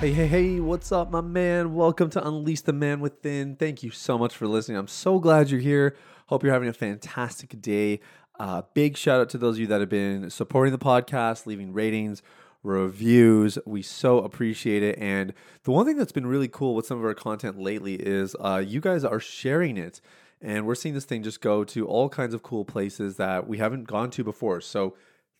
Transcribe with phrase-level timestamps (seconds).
[0.00, 1.74] Hey, hey, hey, what's up, my man?
[1.74, 3.56] Welcome to Unleash the Man Within.
[3.56, 4.78] Thank you so much for listening.
[4.78, 5.96] I'm so glad you're here.
[6.26, 7.98] Hope you're having a fantastic day.
[8.38, 11.72] Uh, big shout out to those of you that have been supporting the podcast, leaving
[11.72, 12.22] ratings,
[12.62, 13.58] reviews.
[13.66, 14.96] We so appreciate it.
[15.00, 18.36] And the one thing that's been really cool with some of our content lately is
[18.38, 20.00] uh, you guys are sharing it.
[20.40, 23.58] And we're seeing this thing just go to all kinds of cool places that we
[23.58, 24.60] haven't gone to before.
[24.60, 24.94] So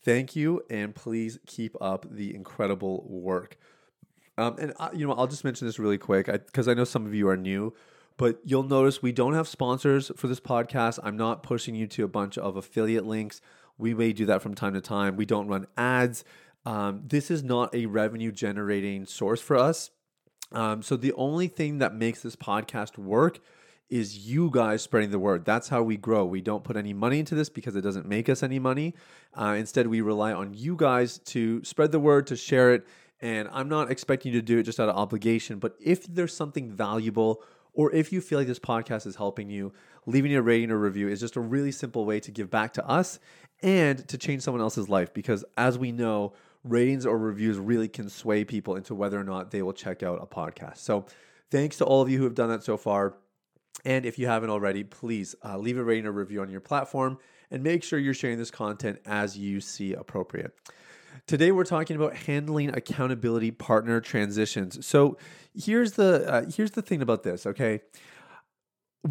[0.04, 0.62] thank you.
[0.68, 3.56] And please keep up the incredible work.
[4.38, 6.84] Um, and I, you know, I'll just mention this really quick because I, I, know
[6.84, 7.74] some of you are new,
[8.16, 11.01] but you'll notice we don't have sponsors for this podcast.
[11.02, 13.40] I'm not pushing you to a bunch of affiliate links.
[13.79, 15.16] We may do that from time to time.
[15.16, 16.24] We don't run ads.
[16.65, 19.90] Um, this is not a revenue generating source for us.
[20.52, 23.40] Um, so the only thing that makes this podcast work
[23.90, 25.45] is you guys spreading the word.
[25.45, 26.24] That's how we grow.
[26.24, 28.95] We don't put any money into this because it doesn't make us any money.
[29.34, 32.87] Uh, instead, we rely on you guys to spread the word, to share it,
[33.21, 36.35] and I'm not expecting you to do it just out of obligation, but if there's
[36.35, 39.73] something valuable or if you feel like this podcast is helping you,
[40.07, 42.87] leaving a rating or review is just a really simple way to give back to
[42.87, 43.21] us
[43.63, 45.13] and to change someone else's life.
[45.13, 46.33] Because as we know,
[46.65, 50.19] ratings or reviews really can sway people into whether or not they will check out
[50.21, 50.79] a podcast.
[50.79, 51.07] So
[51.51, 53.15] thanks to all of you who have done that so far.
[53.85, 57.19] And if you haven't already, please uh, leave a rating or review on your platform
[57.51, 60.52] and make sure you're sharing this content as you see appropriate.
[61.27, 64.87] Today we're talking about handling accountability partner transitions.
[64.87, 65.16] So
[65.55, 67.47] here's the uh, here's the thing about this.
[67.47, 67.81] Okay,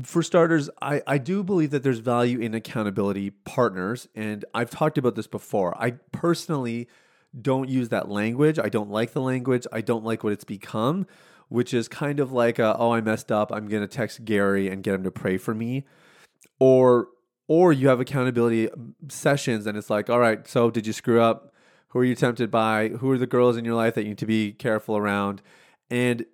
[0.04, 4.98] for starters, I I do believe that there's value in accountability partners, and I've talked
[4.98, 5.76] about this before.
[5.82, 6.88] I personally
[7.40, 8.58] don't use that language.
[8.60, 9.68] I don't like the language.
[9.72, 11.06] I don't like what it's become,
[11.50, 13.52] which is kind of like, a, oh, I messed up.
[13.52, 15.86] I'm gonna text Gary and get him to pray for me,
[16.60, 17.10] or
[17.48, 18.70] or you have accountability
[19.08, 21.54] sessions and it's like, all right, so did you screw up?
[21.90, 22.90] Who are you tempted by?
[22.90, 25.42] Who are the girls in your life that you need to be careful around?
[25.90, 26.26] And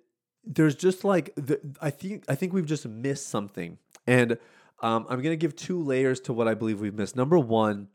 [0.44, 3.78] there's just like the, I think I think we've just missed something.
[4.06, 4.38] And
[4.82, 7.16] um, I'm gonna give two layers to what I believe we've missed.
[7.16, 7.88] Number one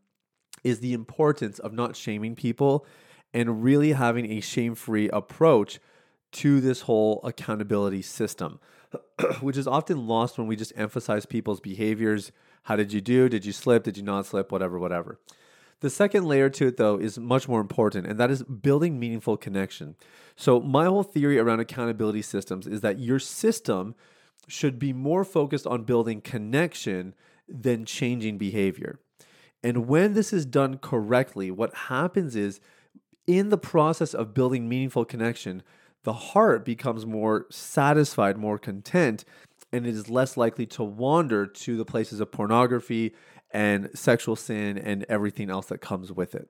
[0.64, 2.86] is the importance of not shaming people
[3.32, 5.78] and really having a shame-free approach
[6.32, 8.58] to this whole accountability system,
[9.40, 12.32] which is often lost when we just emphasize people's behaviors.
[12.64, 13.28] How did you do?
[13.28, 13.84] Did you slip?
[13.84, 14.50] Did you not slip?
[14.52, 15.18] Whatever, whatever.
[15.80, 19.36] The second layer to it, though, is much more important, and that is building meaningful
[19.36, 19.96] connection.
[20.36, 23.94] So, my whole theory around accountability systems is that your system
[24.46, 27.14] should be more focused on building connection
[27.48, 29.00] than changing behavior.
[29.62, 32.60] And when this is done correctly, what happens is
[33.26, 35.62] in the process of building meaningful connection,
[36.02, 39.24] the heart becomes more satisfied, more content,
[39.72, 43.14] and it is less likely to wander to the places of pornography
[43.50, 46.48] and sexual sin and everything else that comes with it.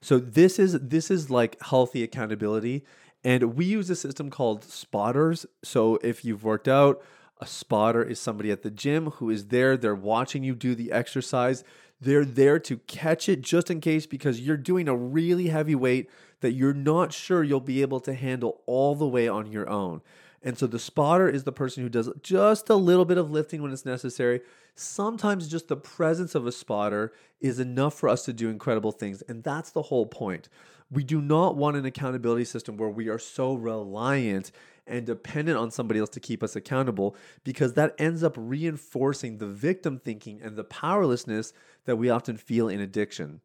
[0.00, 2.84] So this is this is like healthy accountability
[3.24, 5.46] and we use a system called spotters.
[5.64, 7.02] So if you've worked out,
[7.40, 10.92] a spotter is somebody at the gym who is there, they're watching you do the
[10.92, 11.64] exercise.
[12.00, 16.10] They're there to catch it just in case because you're doing a really heavy weight
[16.40, 20.02] that you're not sure you'll be able to handle all the way on your own.
[20.44, 23.62] And so the spotter is the person who does just a little bit of lifting
[23.62, 24.42] when it's necessary.
[24.74, 29.22] Sometimes just the presence of a spotter is enough for us to do incredible things.
[29.22, 30.50] And that's the whole point.
[30.90, 34.52] We do not want an accountability system where we are so reliant
[34.86, 39.46] and dependent on somebody else to keep us accountable because that ends up reinforcing the
[39.46, 41.54] victim thinking and the powerlessness
[41.86, 43.40] that we often feel in addiction.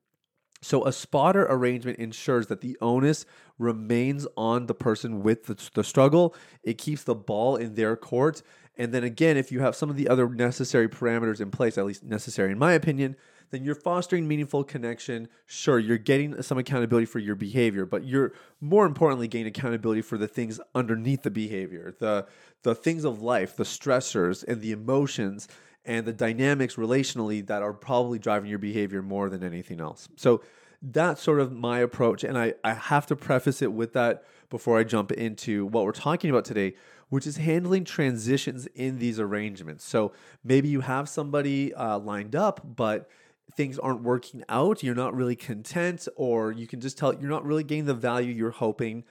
[0.62, 3.25] So a spotter arrangement ensures that the onus
[3.58, 6.36] remains on the person with the, the, struggle.
[6.63, 8.42] It keeps the ball in their court.
[8.78, 11.86] And then again, if you have some of the other necessary parameters in place, at
[11.86, 13.16] least necessary in my opinion,
[13.51, 15.28] then you're fostering meaningful connection.
[15.45, 20.18] Sure, you're getting some accountability for your behavior, but you're more importantly gaining accountability for
[20.18, 22.28] the things underneath the behavior, the
[22.63, 25.48] the things of life, the stressors and the emotions
[25.86, 30.08] and the dynamics relationally that are probably driving your behavior more than anything else.
[30.16, 30.42] So
[30.81, 32.24] that's sort of my approach.
[32.24, 35.92] And I, I have to preface it with that before I jump into what we're
[35.92, 36.76] talking about today,
[37.10, 39.84] which is handling transitions in these arrangements.
[39.84, 40.12] So
[40.44, 43.10] maybe you have somebody uh, lined up, but
[43.56, 47.46] things aren't working out, you're not really content, or you can just tell you're not
[47.46, 49.04] really getting the value you're hoping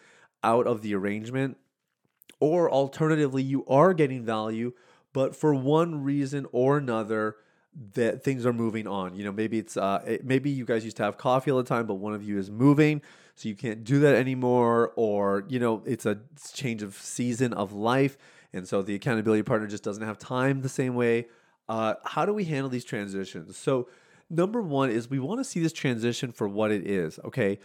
[0.43, 1.57] out of the arrangement.
[2.41, 4.73] Or alternatively, you are getting value,
[5.19, 7.35] but for one reason or another,
[7.95, 9.17] that things are moving on.
[9.17, 11.87] You know, maybe it's uh, maybe you guys used to have coffee all the time,
[11.87, 13.03] but one of you is moving,
[13.35, 14.93] so you can't do that anymore.
[14.95, 16.21] Or you know, it's a
[16.53, 18.17] change of season of life,
[18.53, 21.27] and so the accountability partner just doesn't have time the same way.
[21.69, 23.57] Uh, how do we handle these transitions?
[23.57, 23.89] So,
[24.31, 27.19] number one is we want to see this transition for what it is.
[27.25, 27.59] Okay,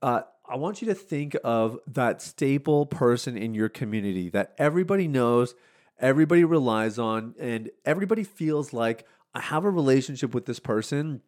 [0.00, 5.08] uh, I want you to think of that staple person in your community that everybody
[5.08, 5.56] knows,
[6.00, 11.22] everybody relies on, and everybody feels like I have a relationship with this person,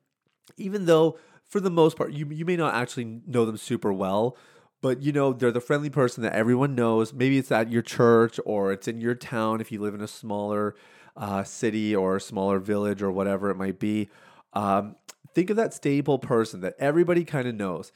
[0.57, 4.37] even though for the most part you you may not actually know them super well,
[4.81, 7.13] but you know they're the friendly person that everyone knows.
[7.13, 10.09] Maybe it's at your church or it's in your town if you live in a
[10.09, 10.75] smaller
[11.17, 14.09] uh, city or a smaller village or whatever it might be.
[14.55, 14.97] Um,
[15.35, 17.93] think of that stable person that everybody kind of knows.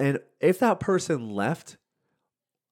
[0.00, 1.76] And if that person left,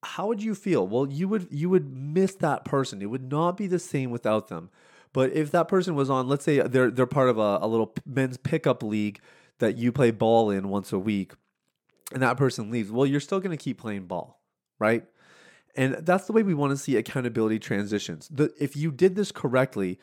[0.07, 0.87] how would you feel?
[0.87, 3.03] Well, you would you would miss that person.
[3.03, 4.71] It would not be the same without them.
[5.13, 7.93] But if that person was on, let's say they're they're part of a, a little
[8.07, 9.21] men's pickup league
[9.59, 11.33] that you play ball in once a week,
[12.13, 14.41] and that person leaves, well, you're still going to keep playing ball,
[14.79, 15.05] right?
[15.75, 18.29] And that's the way we want to see accountability transitions.
[18.29, 19.99] The, if you did this correctly,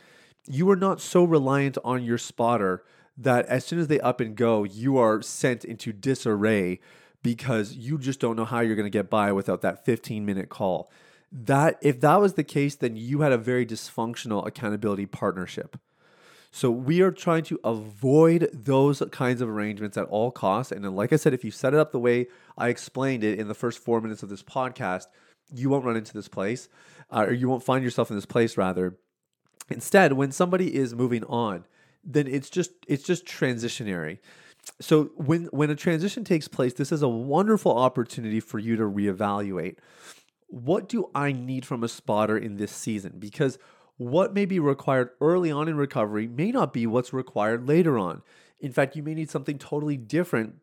[0.47, 2.83] you are not so reliant on your spotter
[3.17, 6.79] that as soon as they up and go, you are sent into disarray
[7.24, 10.50] because you just don't know how you're going to get by without that 15 minute
[10.50, 10.92] call
[11.34, 15.80] that if that was the case, then you had a very dysfunctional accountability partnership.
[16.52, 20.72] So we are trying to avoid those kinds of arrangements at all costs.
[20.72, 23.48] And like I said, if you set it up the way I explained it in
[23.48, 25.08] the first four minutes of this podcast,
[25.52, 26.70] you won't run into this place,
[27.10, 28.56] uh, or you won't find yourself in this place.
[28.56, 28.98] Rather,
[29.72, 31.66] instead, when somebody is moving on,
[32.04, 34.20] then it's just it's just transitionary.
[34.80, 38.83] So when when a transition takes place, this is a wonderful opportunity for you to
[38.83, 39.75] reevaluate
[40.54, 43.13] what do I need from a spotter in this season?
[43.18, 43.57] Because
[43.98, 48.21] what may be required early on in recovery may not be what's required later on.
[48.60, 50.57] In fact, you may need something totally different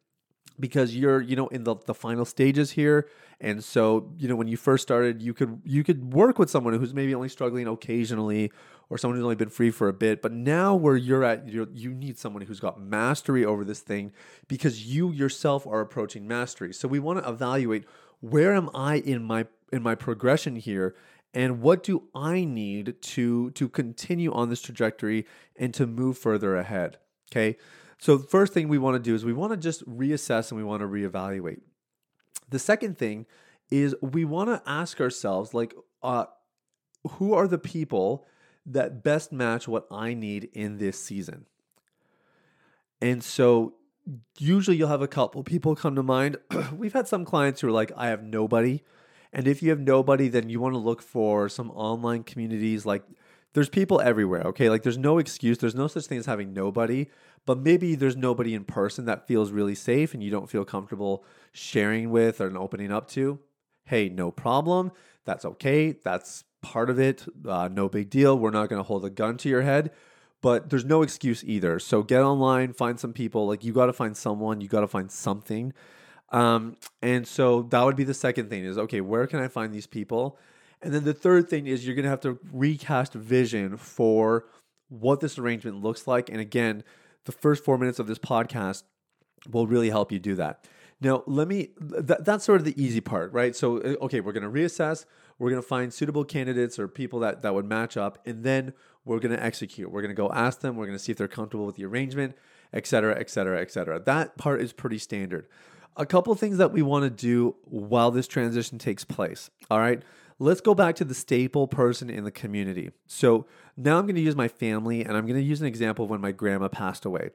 [0.61, 3.09] because you're, you know, in the, the final stages here.
[3.41, 6.75] And so, you know, when you first started, you could you could work with someone
[6.75, 8.53] who's maybe only struggling occasionally
[8.91, 10.21] or someone who's only been free for a bit.
[10.21, 14.13] But now where you're at, you're, you need someone who's got mastery over this thing
[14.47, 16.75] because you yourself are approaching mastery.
[16.75, 17.85] So we want to evaluate
[18.21, 20.95] where am I in my in my progression here
[21.33, 25.27] and what do I need to to continue on this trajectory
[25.57, 26.99] and to move further ahead.
[27.31, 27.57] Okay.
[28.01, 30.59] So the first thing we want to do is we want to just reassess and
[30.59, 31.61] we want to reevaluate.
[32.49, 33.27] The second thing
[33.71, 36.25] is we want to ask ourselves like uh,
[37.09, 38.27] who are the people
[38.67, 41.47] that best match what I need in this season?
[43.03, 43.75] And so
[44.39, 46.39] usually you'll have a couple people come to mind.
[46.77, 48.83] We've had some clients who are like, I have nobody.
[49.33, 52.85] And if you have nobody, then you want to look for some online communities.
[52.85, 53.05] Like,
[53.53, 54.71] there's people everywhere, okay?
[54.71, 55.59] Like, there's no excuse.
[55.59, 57.09] There's no such thing as having nobody,
[57.47, 61.25] but maybe there's nobody in person that feels really safe and you don't feel comfortable
[61.53, 63.39] sharing with or opening up to.
[63.85, 64.93] Hey, no problem.
[65.25, 65.93] That's okay.
[65.93, 67.27] That's part of it.
[67.47, 68.39] Uh, no big deal.
[68.39, 69.91] We're not going to hold a gun to your head
[70.43, 71.79] but there's no excuse either.
[71.79, 73.47] So get online, find some people.
[73.47, 75.73] Like you got to find someone, you got to find something.
[76.31, 79.73] Um, and so that would be the second thing is okay, where can I find
[79.73, 80.39] these people?
[80.83, 84.47] And then the third thing is you're gonna have to recast vision for
[84.89, 86.29] what this arrangement looks like.
[86.29, 86.85] And again,
[87.27, 88.83] the first four minutes of this podcast
[89.51, 90.67] will really help you do that.
[91.03, 91.71] Now, let me,
[92.07, 93.57] th- that's sort of the easy part, right?
[93.57, 95.07] So, uh, okay, we're going to reassess,
[95.39, 98.75] we're going to find suitable candidates or people that, that would match up, and then
[99.07, 99.91] we're going to execute.
[99.91, 101.87] We're going to go ask them, we're going to see if they're comfortable with the
[101.87, 102.37] arrangement,
[102.75, 103.99] et cetera, et cetera, et cetera.
[103.99, 105.47] That part is pretty standard.
[105.97, 109.49] A couple things that we want to do while this transition takes place.
[109.71, 110.03] All right.
[110.43, 112.91] Let's go back to the staple person in the community.
[113.07, 116.07] So now I'm going to use my family and I'm going to use an example
[116.07, 117.31] of when my grandma passed away.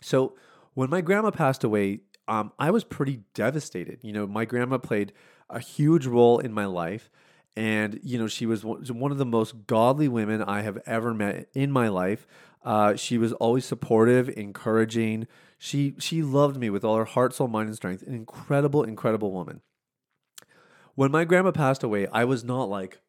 [0.00, 0.36] So
[0.74, 3.98] when my grandma passed away, um, I was pretty devastated.
[4.02, 5.12] You know, my grandma played
[5.50, 7.10] a huge role in my life.
[7.56, 11.48] And, you know, she was one of the most godly women I have ever met
[11.52, 12.28] in my life.
[12.64, 15.26] Uh, she was always supportive, encouraging.
[15.58, 18.02] She she loved me with all her heart, soul, mind, and strength.
[18.02, 19.62] An incredible, incredible woman.
[21.00, 23.00] When my grandma passed away, I was not like,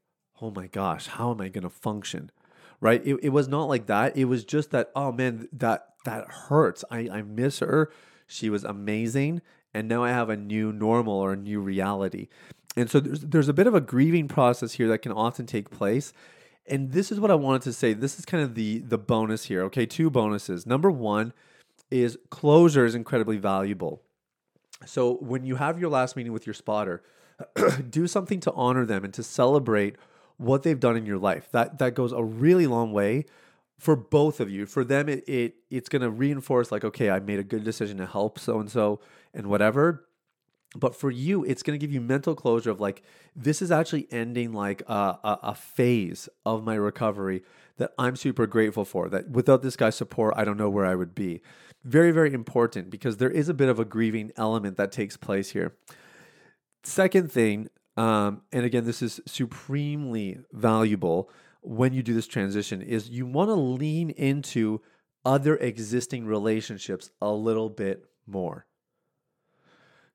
[0.42, 2.32] oh my gosh, how am I going to function?
[2.80, 3.06] Right?
[3.06, 4.16] It, it was not like that.
[4.16, 6.86] It was just that, oh man, that that hurts.
[6.90, 7.92] I, I miss her.
[8.28, 9.42] She was amazing.
[9.74, 12.30] And now I have a new normal or a new reality.
[12.78, 15.70] And so there's, there's a bit of a grieving process here that can often take
[15.70, 16.14] place.
[16.68, 17.92] And this is what I wanted to say.
[17.92, 19.64] This is kind of the the bonus here.
[19.64, 20.66] Okay, two bonuses.
[20.66, 21.34] Number one
[21.90, 24.02] is closure is incredibly valuable.
[24.86, 27.04] So when you have your last meeting with your spotter,
[27.90, 29.96] do something to honor them and to celebrate
[30.38, 31.50] what they've done in your life.
[31.52, 33.26] That that goes a really long way
[33.78, 34.66] for both of you.
[34.66, 38.06] For them, it, it it's to reinforce like, okay, I made a good decision to
[38.06, 39.00] help so and so
[39.34, 40.06] and whatever.
[40.76, 43.04] But for you, it's to give you mental closure of like,
[43.36, 47.44] this is actually ending like a, a, a phase of my recovery
[47.78, 49.10] that I'm super grateful for.
[49.10, 51.42] That without this guy's support, I don't know where I would be.
[51.84, 55.50] Very, very important because there is a bit of a grieving element that takes place
[55.50, 55.76] here.
[56.84, 61.30] Second thing, um, and again, this is supremely valuable
[61.62, 64.82] when you do this transition, is you want to lean into
[65.24, 68.66] other existing relationships a little bit more.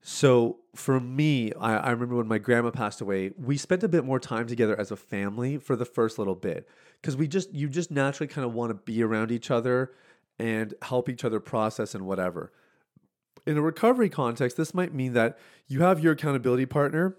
[0.01, 4.05] So for me, I, I, remember when my grandma passed away, we spent a bit
[4.05, 6.69] more time together as a family for the first little bit
[7.01, 9.93] because we just you just naturally kind of want to be around each other
[10.39, 12.53] and help each other process and whatever.
[13.47, 15.39] In a recovery context, this might mean that
[15.69, 17.17] you have your accountability partner,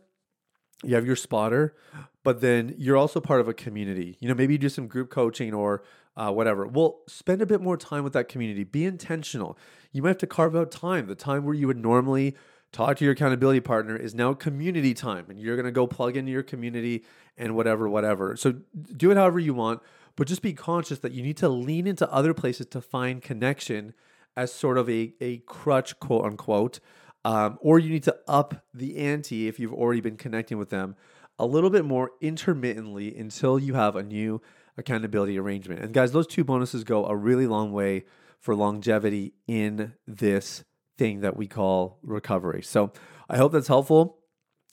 [0.84, 1.76] you have your spotter,
[2.24, 4.18] but then you're also part of a community.
[4.20, 5.84] You know, maybe you do some group coaching or
[6.18, 6.68] uh, whatever.
[6.68, 8.64] Well, spend a bit more time with that community.
[8.64, 9.58] Be intentional.
[9.92, 12.36] You might have to carve out time, the time where you would normally
[12.72, 16.18] talk to your accountability partner is now community time and you're going to go plug
[16.18, 17.06] into your community
[17.38, 18.52] and whatever whatever so
[18.98, 19.82] do it however you want
[20.16, 23.94] but just be conscious that you need to lean into other places to find connection
[24.38, 26.80] as sort of a, a crutch, quote unquote,
[27.26, 30.96] um, or you need to up the ante if you've already been connecting with them
[31.40, 34.42] a little bit more intermittently until you have a new
[34.78, 35.82] accountability arrangement.
[35.82, 38.06] And guys, those two bonuses go a really long way
[38.40, 40.64] for longevity in this
[40.98, 42.62] thing that we call recovery.
[42.62, 42.92] So
[43.30, 44.20] I hope that's helpful.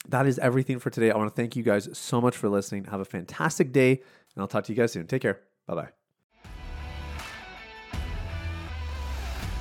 [0.07, 1.11] That is everything for today.
[1.11, 2.85] I want to thank you guys so much for listening.
[2.85, 5.07] Have a fantastic day and I'll talk to you guys soon.
[5.07, 5.41] Take care.
[5.67, 6.04] Bye bye.